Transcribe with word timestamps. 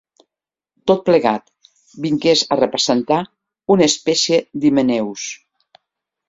Tot 0.91 1.01
plegat 1.09 1.51
vingués 2.05 2.41
a 2.55 2.57
representar 2.63 3.19
una 3.77 3.87
espècie 3.93 4.41
d'Himeneus 4.65 5.29